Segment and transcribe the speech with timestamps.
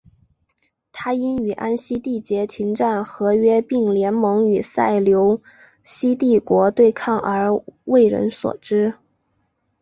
[0.91, 5.41] 他因与安息缔结停战和约并联盟与塞琉
[5.83, 7.51] 西帝国对抗而
[7.83, 8.95] 为人所知。